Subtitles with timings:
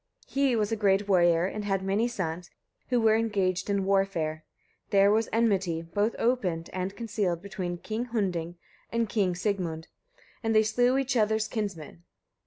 [0.25, 2.49] He was a great warrior, and had many sons,
[2.87, 4.43] who were engaged in warfare.
[4.89, 8.55] There was enmity, both open and concealed, between King Hunding
[8.91, 9.89] and King Sigmund,
[10.41, 12.01] and they slew each other's kinsmen.